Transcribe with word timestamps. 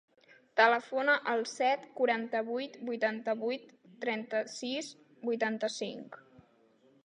Telefona 0.59 1.17
al 1.33 1.43
set, 1.49 1.83
quaranta-vuit, 1.99 2.79
vuitanta-vuit, 2.89 3.69
trenta-sis, 4.07 4.93
vuitanta-cinc. 5.31 6.23